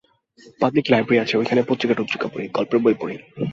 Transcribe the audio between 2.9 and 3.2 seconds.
পড়ি।